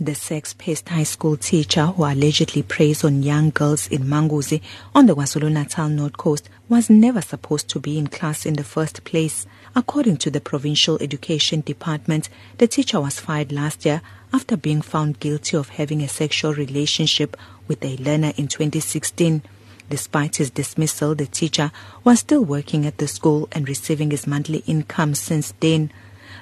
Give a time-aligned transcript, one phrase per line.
[0.00, 4.60] The sex-paced high school teacher who allegedly preys on young girls in Manguzi
[4.92, 9.04] on the KwaZulu-Natal North Coast was never supposed to be in class in the first
[9.04, 9.46] place.
[9.76, 12.28] According to the Provincial Education Department,
[12.58, 14.02] the teacher was fired last year
[14.32, 17.36] after being found guilty of having a sexual relationship
[17.68, 19.42] with a learner in 2016.
[19.88, 21.70] Despite his dismissal, the teacher
[22.02, 25.92] was still working at the school and receiving his monthly income since then.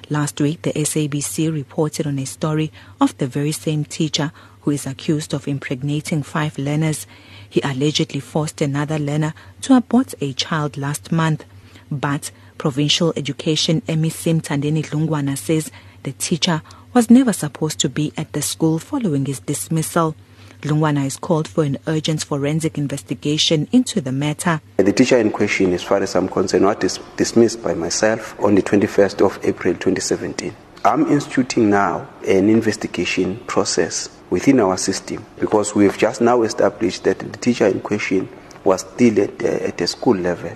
[0.09, 4.31] Last week, the SABC reported on a story of the very same teacher
[4.61, 7.05] who is accused of impregnating five learners.
[7.49, 11.45] He allegedly forced another learner to abort a child last month.
[11.91, 15.71] But Provincial Education MEC Mthandeni Dlungwana says
[16.03, 16.61] the teacher
[16.93, 20.15] was never supposed to be at the school following his dismissal.
[20.63, 24.61] Dlungwana has called for an urgent forensic investigation into the matter.
[24.77, 28.55] The teacher in question, as far as I'm concerned, was dis- dismissed by myself on
[28.55, 30.55] the 21st of April 2017.
[30.85, 37.19] I'm instituting now an investigation process within our system because we've just now established that
[37.19, 38.29] the teacher in question
[38.63, 40.53] was still at, uh, at a school level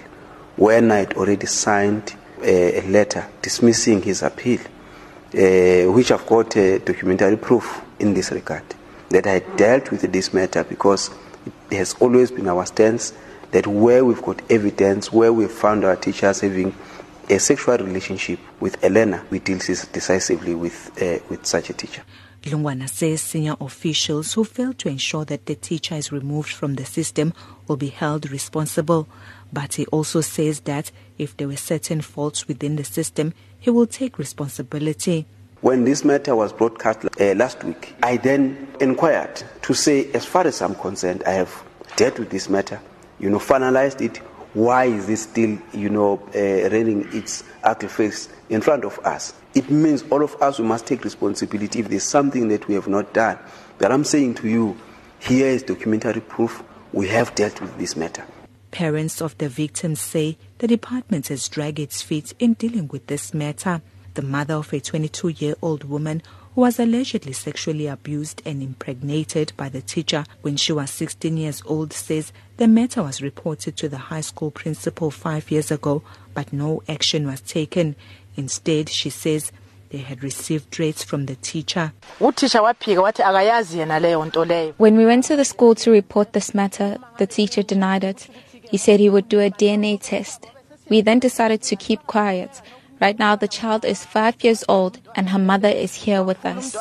[0.55, 6.55] when I had already signed a, a letter dismissing his appeal, uh, which I've got
[6.55, 8.63] uh, documentary proof in this regard
[9.09, 11.09] that I dealt with this matter because
[11.71, 13.13] it has always been our stance
[13.51, 16.75] that where we've got evidence, where we've found our teachers having
[17.29, 22.03] a sexual relationship with Elena, we deal decisively with, uh, with such a teacher.
[22.41, 26.85] Dlungwana says senior officials who fail to ensure that the teacher is removed from the
[26.85, 27.33] system
[27.67, 29.07] will be held responsible.
[29.51, 33.87] But he also says that if there were certain faults within the system, he will
[33.87, 35.25] take responsibility.
[35.61, 40.45] When this matter was broadcast uh, last week, I then inquired to say, as far
[40.45, 41.63] as I'm concerned, I have
[41.95, 42.79] dealt with this matter,
[43.17, 44.17] you know, finalized it.
[44.53, 49.33] Why is this still, you know, uh, reigning its ugly face in front of us?
[49.55, 52.87] It means all of us, we must take responsibility if there's something that we have
[52.87, 53.39] not done.
[53.79, 54.77] But I'm saying to you,
[55.19, 58.23] here is documentary proof we have dealt with this matter.
[58.69, 63.33] Parents of the victims say the department has dragged its feet in dealing with this
[63.33, 63.81] matter
[64.17, 66.23] the mother of a 22 year old woman
[66.55, 71.61] who was allegedly sexually abused and impregnated by the teacher when she was 16 years
[71.67, 76.01] old, says the matter was reported to the high school principal five years ago,
[76.33, 77.95] but no action was taken.
[78.35, 79.51] Instead, she says
[79.91, 81.93] they had received threats from the teacher.
[82.17, 82.33] When
[84.97, 88.27] we went to the school to report this matter, the teacher denied it.
[88.63, 90.47] He said he would do a DNA test.
[90.89, 92.61] We then decided to keep quiet.
[92.99, 96.75] Right now, the child is five years old and her mother is here with us.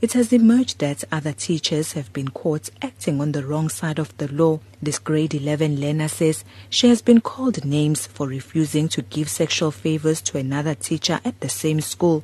[0.00, 4.16] It has emerged that other teachers have been caught acting on the wrong side of
[4.18, 4.60] the law.
[4.80, 9.72] This grade 11 learner says she has been called names for refusing to give sexual
[9.72, 12.22] favors to another teacher at the same school.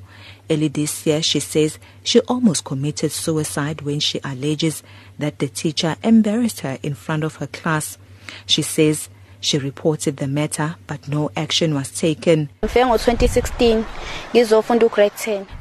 [0.48, 4.84] Early this year, she says she almost committed suicide when she alleges
[5.18, 7.98] that the teacher embarrassed her in front of her class.
[8.46, 9.08] She says
[9.44, 12.48] she reported the matter, but no action was taken.
[12.62, 13.86] In 2016,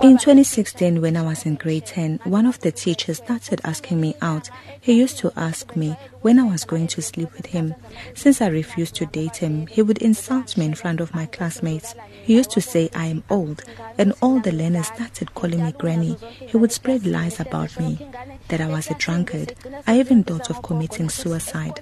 [0.02, 4.16] in 2016, when I was in grade 10, one of the teachers started asking me
[4.22, 4.50] out.
[4.80, 7.76] He used to ask me when I was going to sleep with him.
[8.16, 11.94] Since I refused to date him, he would insult me in front of my classmates.
[12.24, 13.64] He used to say I am old,
[13.98, 16.18] and all the learners started calling me granny.
[16.32, 18.08] He would spread lies about me,
[18.48, 19.54] that I was a drunkard.
[19.86, 21.76] I even thought of committing suicide.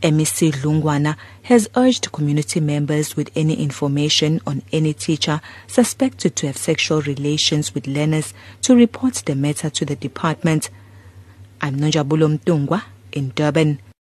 [0.00, 6.56] MEC Dlungwana has urged community members with any information on any teacher suspected to have
[6.56, 8.32] sexual relations with learners
[8.62, 10.70] to report the matter to the department.
[11.60, 12.82] I'm Nonjabulo Mtungwa
[13.12, 13.76] in Durban.